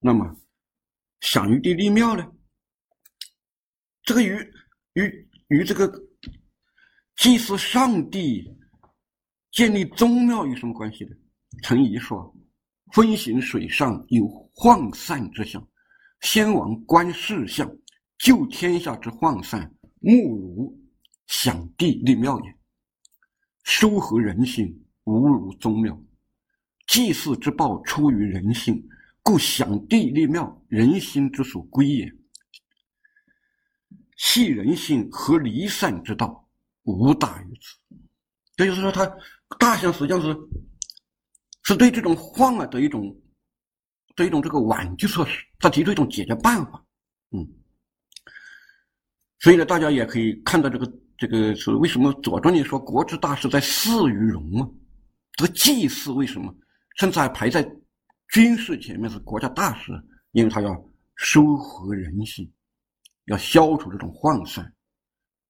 [0.00, 0.36] 那么，
[1.20, 2.26] 享于地利庙呢？
[4.02, 4.36] 这个与
[4.94, 5.88] 与与这个
[7.16, 8.52] 祭祀上帝、
[9.52, 11.14] 建立宗庙有什么关系呢？
[11.62, 12.34] 陈颐说
[12.92, 14.24] ：“风行水上，有
[14.54, 15.64] 涣散之象。”
[16.22, 17.70] 先王观世象，
[18.16, 20.80] 救天下之涣散，莫如
[21.26, 22.56] 享地立庙也。
[23.64, 26.00] 收合人心，无如宗庙。
[26.86, 28.88] 祭祀之报出于人性，
[29.22, 32.12] 故享地立庙，人心之所归也。
[34.16, 36.48] 弃人性和离散之道，
[36.84, 37.96] 无大于此。
[38.54, 39.04] 这就是说，他
[39.58, 40.36] 大象实际上是
[41.64, 43.20] 是对这种晃啊的一种
[44.14, 46.84] 的一种这个挽救措施，他提出一种解决办法。
[47.30, 47.48] 嗯，
[49.38, 54.68] 所以呢，大家也可以看到这个这个是为什么《左传》里说国之大事在祀于戎啊？
[55.36, 56.54] 这个祭祀为什么
[56.96, 57.66] 甚至还排在
[58.28, 59.92] 军事前面是国家大事？
[60.32, 62.52] 因为他要收合人心，
[63.26, 64.64] 要消除这种涣散，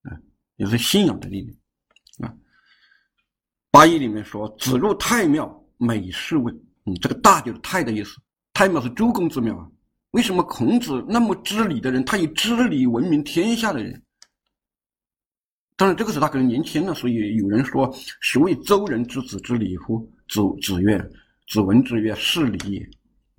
[0.03, 0.13] 啊，
[0.57, 2.37] 也是信仰的力量啊。
[3.71, 8.21] 八义里面说：“子入太庙，每事问。”嗯，这个“大”就是“太”的意思。
[8.53, 9.71] 太庙是周公之庙啊。
[10.13, 14.03] 为什么孔子那么知礼的人，他以知礼闻名天下的人？
[15.75, 20.99] 当然，这个时候他可能年轻了，所以有人说：“是谓周人之子之礼乎？”子子曰
[21.49, 22.91] ：“子闻之曰：是礼也。”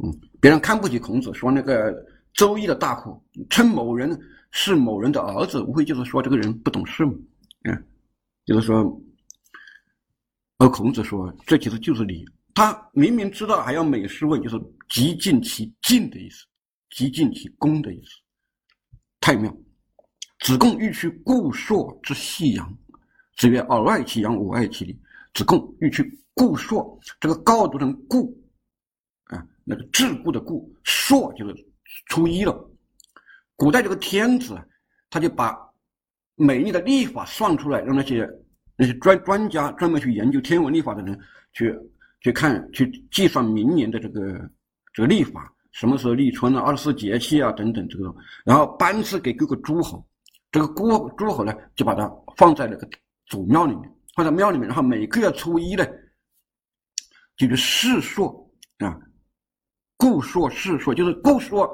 [0.03, 1.95] 嗯，别人看不起孔子，说那个
[2.33, 7.13] 周易的大户称某人是某人的儿子，无非就是说这个人不懂事嘛。
[7.65, 7.85] 嗯，
[8.45, 8.99] 就是说，
[10.57, 12.25] 而孔子说，这其实就是礼。
[12.55, 14.59] 他明明知道还要美事问，就是
[14.89, 16.45] 极尽其敬的意思。
[16.95, 18.11] 极尽其功的意思。
[19.19, 19.55] 太庙，
[20.39, 22.77] 子贡欲去固朔之细阳，
[23.37, 24.99] 子曰：“尔爱其阳，我爱其礼。”
[25.33, 28.37] 子贡欲去固朔，这个“告”读成“固”，
[29.33, 31.55] 啊，那个桎梏的“固”，朔就是
[32.07, 32.69] 初一了。
[33.55, 34.55] 古代这个天子，
[35.09, 35.57] 他就把
[36.35, 38.29] 每年的历法算出来，让那些
[38.75, 41.17] 那些专专家专门去研究天文历法的人
[41.53, 41.73] 去
[42.21, 44.51] 去看去计算明年的这个
[44.91, 45.52] 这个历法。
[45.73, 50.07] 什么时候立春了，二十四节气啊，等等这个，然后颁赐给各个诸侯，
[50.51, 52.87] 这个诸诸侯呢，就把它放在那个
[53.25, 55.83] 祖庙里面，放在庙里面，然后每个月初一呢，
[57.35, 58.29] 就是世朔
[58.77, 58.95] 啊，
[59.97, 61.67] 故朔世朔，就是故朔，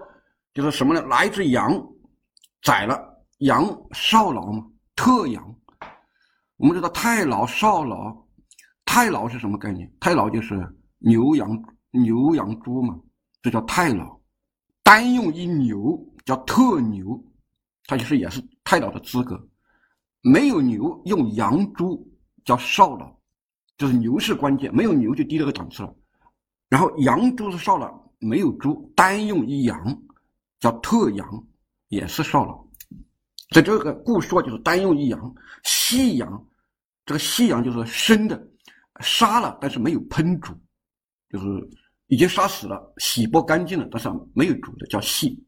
[0.54, 1.02] 就是什么呢？
[1.08, 1.86] 来自羊
[2.62, 2.98] 宰了
[3.40, 5.56] 羊少劳嘛，特羊。
[6.56, 8.16] 我们知道太劳少劳，
[8.86, 9.92] 太劳是什么概念？
[10.00, 10.56] 太劳就是
[11.00, 11.50] 牛羊
[11.92, 12.98] 牛羊猪嘛。
[13.42, 14.20] 这叫太老，
[14.84, 17.24] 单用一牛叫特牛，
[17.86, 19.42] 它其实也是太老的资格。
[20.22, 22.06] 没有牛用羊猪
[22.44, 23.18] 叫少老，
[23.78, 25.96] 就是牛是关键，没有牛就低了个档次了。
[26.68, 30.02] 然后羊猪是少老，没有猪单用一羊
[30.60, 31.48] 叫特羊，
[31.88, 32.62] 也是少老。
[33.52, 36.46] 在这个故说就是单用一羊，细羊，
[37.06, 38.46] 这个细羊就是生的，
[39.00, 40.54] 杀了但是没有烹煮，
[41.30, 41.70] 就是。
[42.10, 45.42] 已经杀死了，洗剥干净了，但是没有煮的，叫细。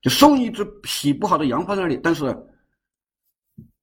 [0.00, 2.24] 就送一只洗不好的羊放在那里，但是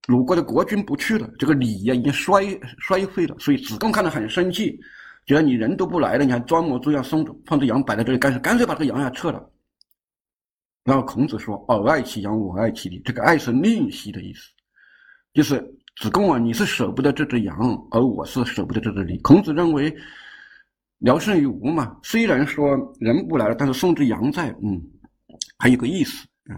[0.07, 2.43] 鲁国的国君不去了，这个礼呀已经衰
[2.79, 4.79] 衰废了，所以子贡看了很生气，
[5.25, 8.39] 觉得你人都不来了，你还装模作样送放着羊摆在这里干什？
[8.39, 9.51] 干脆把这个羊呀撤了。
[10.85, 14.49] 然后孔子说：“尔爱其羊，我爱其礼。”这个爱是吝惜的意思，
[15.33, 15.59] 就是
[15.97, 17.55] 子贡啊，你是舍不得这只羊，
[17.91, 19.19] 而我是舍不得这只礼。
[19.19, 19.93] 孔子认为。
[20.99, 24.81] 聊胜于无嘛，虽然说人不来了，但是送只羊在，嗯，
[25.59, 26.57] 还有个意思啊，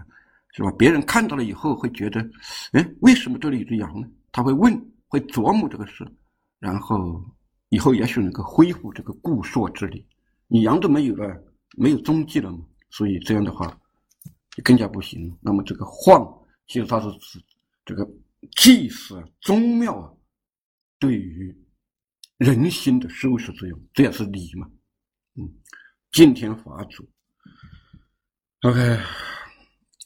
[0.52, 0.72] 是吧？
[0.78, 2.26] 别人看到了以后会觉得，
[2.72, 4.08] 哎，为什么这里有只羊呢？
[4.32, 4.74] 他会问，
[5.08, 6.06] 会琢磨这个事，
[6.58, 7.22] 然后
[7.68, 10.06] 以后也许能够恢复这个固朔之礼。
[10.46, 11.44] 你羊都没有了，
[11.76, 13.66] 没有踪迹了嘛，所以这样的话
[14.56, 15.36] 就更加不行。
[15.42, 16.26] 那么这个晃，
[16.66, 17.38] 其实它是指
[17.84, 18.08] 这个
[18.56, 20.10] 祭祀宗庙啊，
[20.98, 21.54] 对于。
[22.40, 24.66] 人心的收拾作用，这也是礼嘛。
[25.34, 25.46] 嗯，
[26.10, 27.06] 敬天法祖。
[28.62, 28.98] OK，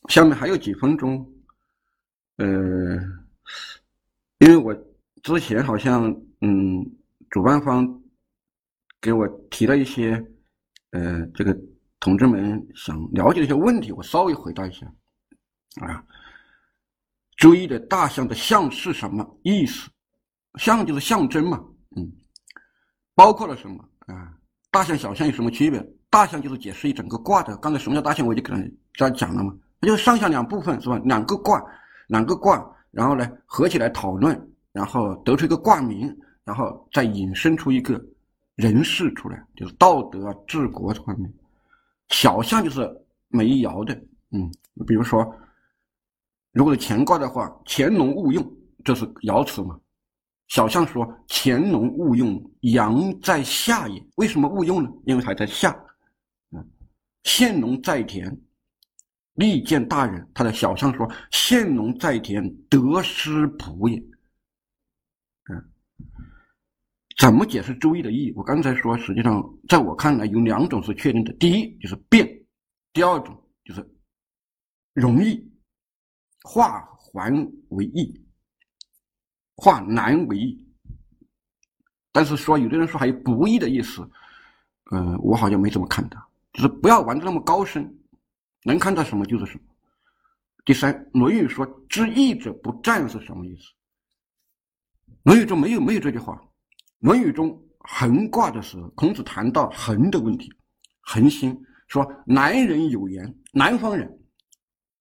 [0.08, 1.24] 下面还有几分钟。
[2.38, 2.46] 呃，
[4.38, 4.74] 因为我
[5.22, 6.84] 之前好像嗯，
[7.30, 8.02] 主办方
[9.00, 10.20] 给我提了一些
[10.90, 11.56] 呃，这个
[12.00, 14.84] 同志们想了解的一些问题，我稍微回答一下。
[15.82, 16.04] 啊，
[17.36, 19.88] 注意的大象的象是什么意思？
[20.58, 21.64] 象就是象征嘛。
[21.94, 22.12] 嗯。
[23.14, 24.32] 包括了什么啊？
[24.70, 25.84] 大象、小象有什么区别？
[26.10, 27.56] 大象就是解释一整个卦的。
[27.58, 28.60] 刚才什么叫大象，我就跟
[28.96, 29.54] 大家讲了嘛。
[29.80, 30.98] 它就是上下两部分，是吧？
[31.04, 31.62] 两个卦，
[32.08, 38.02] 两个卦，然后呢合起来讨论，然后得出一个卦名，然后再引申出一个
[38.56, 41.32] 人事出来，就是道德啊、治国这方面。
[42.08, 42.80] 小象就是
[43.28, 43.94] 没爻的，
[44.30, 44.50] 嗯，
[44.86, 45.24] 比如说，
[46.52, 48.44] 如果是乾卦的话，乾隆勿用，
[48.84, 49.78] 这是爻辞嘛。
[50.48, 54.06] 小象说：“乾隆勿用，阳在下也。
[54.16, 54.90] 为什么勿用呢？
[55.06, 55.74] 因为还在下。
[56.50, 56.70] 嗯，
[57.24, 58.40] 献农在田，
[59.34, 60.30] 利见大人。
[60.34, 63.98] 他的小象说：献农在田，得失仆也。
[65.50, 65.64] 嗯，
[67.18, 68.32] 怎么解释周易的意义？
[68.36, 72.28] 我刚才说，实际上在我看来有两种是确定的：第一就是变，
[72.92, 73.34] 第二种
[73.64, 73.84] 就是
[74.92, 75.42] 容易
[76.42, 77.34] 化繁
[77.70, 78.14] 为易。”
[79.56, 80.66] 化难为易，
[82.12, 84.08] 但是说有的人说还有不易的意思，
[84.90, 86.18] 嗯，我好像没怎么看到。
[86.52, 87.92] 就是不要玩的那么高深，
[88.64, 89.60] 能看到什么就是什么。
[90.64, 93.62] 第三，《论语》说“知义者不战”是什么意思？
[95.24, 96.34] 《论语》中没有没有这句话，
[97.00, 100.52] 《论语》中横卦的时候，孔子谈到横的问题，
[101.00, 104.08] 恒心说：“南人有言，南方人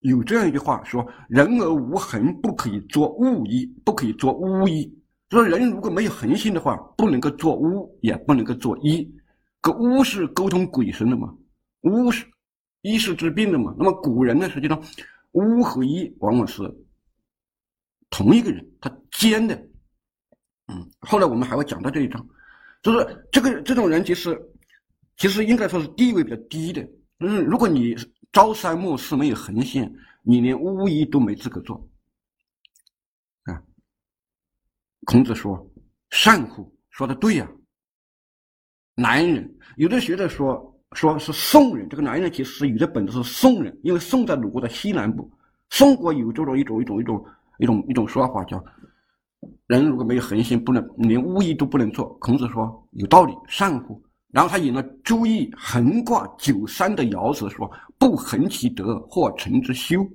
[0.04, 4.90] 有这样一句话说：‘人而无恒，不可以作物衣，不可以作巫衣。’
[5.30, 9.14] 说人如果没有恒心的话，不能够做巫，也不能够做医。
[9.60, 11.36] 个巫是沟通鬼神的嘛，
[11.82, 12.26] 巫是
[12.84, 13.76] 医是治病的嘛。
[13.78, 14.82] 那么古人呢，实际上。”
[15.34, 16.62] 巫和医往往是
[18.12, 19.56] 同一个人，他兼的，
[20.68, 22.24] 嗯，后来我们还会讲到这一章，
[22.84, 24.40] 就是这个这种人其实
[25.18, 26.88] 其实应该说是地位比较低的，
[27.22, 27.96] 嗯，如果你
[28.34, 29.90] 朝三暮四没有横线，
[30.22, 31.76] 你连巫医都没资格做，
[33.44, 33.64] 啊，
[35.06, 35.66] 孔子说
[36.10, 37.50] 善乎，说的对呀，
[38.96, 40.70] 男人有的学者说。
[40.96, 45.28] 说是宋人，这个男人其实有的本质是宋人，因为宋在鲁国的西南部，
[45.72, 47.26] 宋国有这种一种一种一种
[47.58, 48.64] 一种一种说法，叫
[49.66, 52.14] 人如果没有恒心，不能连巫医都不能做。
[52.20, 54.00] 孔子说有道理，善乎。
[54.34, 60.06] 然后他引了《周易》横卦九三的爻辞，说不恒其德，或成之休。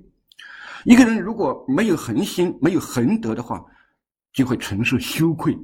[0.85, 3.59] 一个人如果没有恒心，没有恒德的话，
[4.33, 5.57] 就会承受羞愧，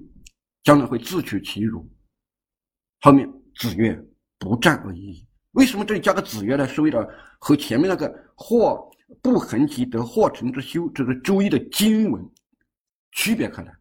[0.64, 1.88] 将来会自取其辱。
[3.01, 3.95] 后面子曰。
[4.38, 5.26] 不战而已。
[5.51, 6.68] 为什么这里加个子曰呢？
[6.68, 7.08] 是为了
[7.39, 8.78] 和前面那个“或
[9.24, 12.22] 不恒其德，或成之修”这个周易的经文
[13.14, 13.74] 区别开来，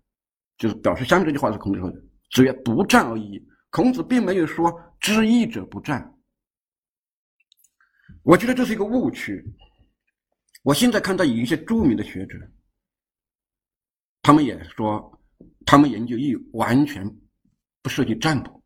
[0.57, 2.01] 就是表示下面这句话是孔子说的
[2.31, 3.45] ：“子曰不战而已。”
[3.75, 6.17] 孔子并没有说“知义者不战”。
[8.23, 9.45] 我觉得这是一个误区。
[10.63, 12.39] 我现在看到有一些著名的学者，
[14.23, 15.21] 他们也说，
[15.67, 17.05] 他们研究义完全
[17.83, 18.63] 不涉及占卜。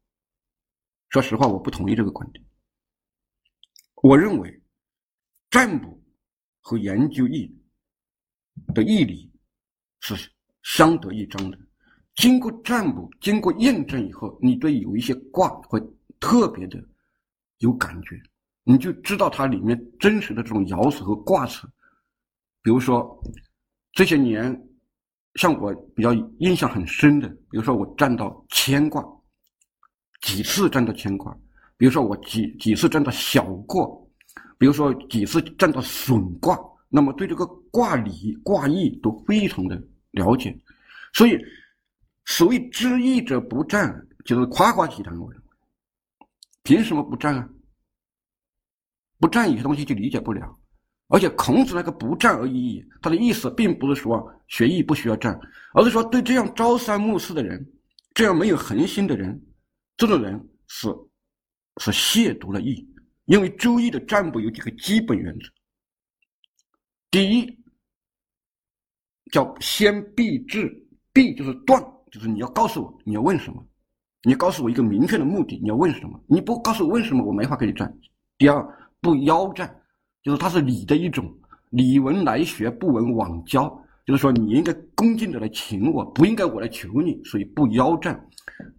[1.09, 2.45] 说实话，我不同意这个观点。
[4.03, 4.63] 我认为，
[5.49, 6.05] 占卜
[6.61, 7.51] 和研究易
[8.75, 9.33] 的义理
[10.01, 10.31] 是
[10.65, 11.59] 相得益彰的。
[12.19, 15.81] 经过占卜，经过验证以后，你对有一些卦会
[16.19, 16.77] 特别的
[17.59, 18.21] 有感觉，
[18.65, 21.65] 你就知道它里面真实的这种爻辞和卦辞。
[22.61, 23.23] 比如说，
[23.93, 24.53] 这些年，
[25.37, 29.05] 像我比较印象很深的，比如说我占到乾卦。
[30.21, 31.33] 几次占到乾卦，
[31.77, 34.11] 比如说我几几次占到小过，
[34.59, 36.59] 比如说几次占到损卦，
[36.89, 40.53] 那么对这个卦理卦意都非常的了解，
[41.13, 41.39] 所以
[42.29, 45.19] 所谓知义者不占，就是夸夸其谈。
[45.19, 45.47] 我认为，
[46.63, 47.49] 凭什么不占啊？
[49.19, 50.61] 不占有些东西就理解不了，
[51.09, 55.41] 而且孔子那个不占而已，他的意思并不是说学艺不需要占，
[55.73, 57.67] 而是说对这样朝三暮四的人，
[58.13, 59.43] 这样没有恒心的人。
[59.97, 60.89] 这种人是
[61.79, 62.87] 是亵渎了义，
[63.25, 65.49] 因为周易的占卜有几个基本原则。
[67.11, 67.59] 第一，
[69.33, 70.71] 叫先必至，
[71.11, 73.65] 必就是断，就是你要告诉我你要问什么，
[74.23, 77.93] 你要告诉我一个明确的目的，你要问什么，你不告诉我问什么，我没法给你占。
[78.37, 79.83] 第二，不邀战，
[80.23, 81.33] 就是它是礼的一种，
[81.71, 83.69] 礼闻来学，不闻往交，
[84.05, 88.29] 就是说你应该恭敬的来请我，不应该我来求你，所以不邀战。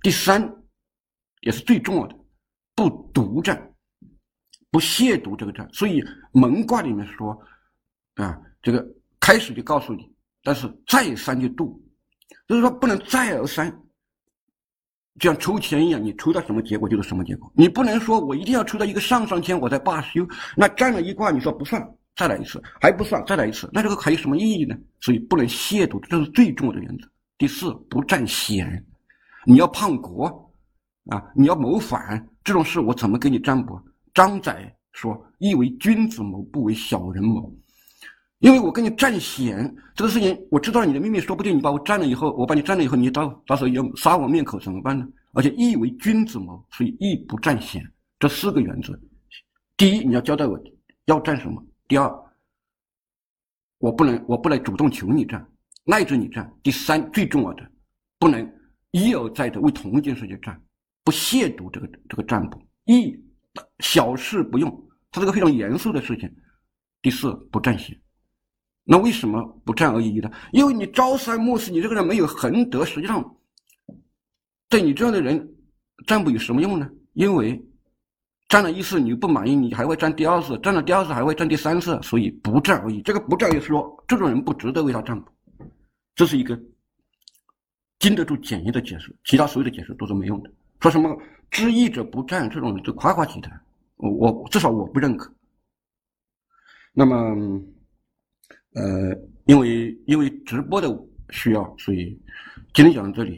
[0.02, 0.56] 第三。
[1.42, 2.14] 也是最重要的，
[2.76, 3.74] 不独占，
[4.72, 5.66] 不亵渎这个占。
[5.72, 6.04] 所以
[6.34, 7.32] 蒙卦里面说，
[8.16, 8.86] 啊，这个
[9.22, 10.14] 开始就告诉你，
[10.44, 11.82] 但是再三就度，
[12.50, 13.72] 就是说不能再而三，
[15.20, 17.50] 就像抽签一样，你抽到什么结果就是什么结果。
[17.56, 20.28] 你不能说我一定要抽到一个上上签我再罢休，
[20.58, 21.82] 那占了一卦你说不算，
[22.18, 24.76] 再来一次还不算，再来一次，那这个还有什么意义呢？
[25.00, 27.08] 所以不能亵渎，这是最重要的原则。
[27.38, 28.86] 第四，不占险，
[29.46, 30.46] 你要叛国。
[31.10, 31.24] 啊！
[31.34, 33.82] 你要谋反这种事，我怎么给你占卜？
[34.14, 37.52] 张载说：“亦为君子谋，不为小人谋。”
[38.40, 45.06] 因为我跟你占险，这个事情我知道了你的秘密，说不定你把我占了以后，我把你占了以后，你到到时候要杀我灭口怎么办呢？
[45.34, 47.84] 而且义为君子谋，所以义不占险。
[48.18, 48.98] 这四个原则：
[49.76, 50.58] 第一，你要交代我
[51.06, 52.10] 要占什么；第二，
[53.78, 55.46] 我不能我不能主动求你占，
[55.86, 57.72] 赖着你占；第三，最重要的，
[58.18, 58.50] 不能
[58.92, 60.60] 一而再的为同一件事情占。
[61.04, 63.14] 不亵渎这个这个占卜，义
[63.80, 66.34] 小事不用，它是个非常严肃的事情。
[67.02, 68.00] 第四，不占险。
[68.92, 70.32] 那为什么不占而已呢？
[70.52, 73.24] 因为你朝三暮四，你这个人没有恒德，实际上，
[74.68, 75.48] 对你这样的人，
[76.08, 76.90] 占卜有什么用呢？
[77.14, 77.64] 因为
[78.48, 83.00] 占了一次你不满意，你还会占第二次，占了第二次还会占第三次，所以不占而已。
[83.04, 85.32] 这个不占，就是说这种人不值得为他占卜，
[86.16, 86.60] 这是一个
[88.00, 90.50] 经得住检验的解释，其他所有的解释都是没用的。
[90.80, 91.16] 说什么
[91.52, 93.62] 知义者不占，这种人就夸夸其谈，
[93.98, 95.32] 我至少我不认可。
[96.92, 97.62] 那么，
[98.74, 99.16] 呃，
[99.46, 100.88] 因为因为直播的
[101.32, 102.18] 需要，所以
[102.74, 103.38] 今天讲到这里。